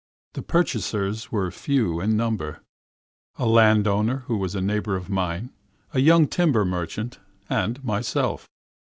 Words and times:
The 0.33 0.41
purchasers 0.41 1.31
were 1.31 1.51
few 1.51 1.99
in 2.01 2.17
number 2.17 2.63
a 3.37 3.45
landowner 3.45 4.23
who 4.25 4.35
was 4.37 4.55
a 4.55 4.59
neighbor 4.61 4.95
of 4.95 5.11
mine, 5.11 5.51
a 5.93 5.99
young 5.99 6.27
timber 6.27 6.65
merchant, 6.65 7.19
and 7.51 7.83
myself. 7.83 8.49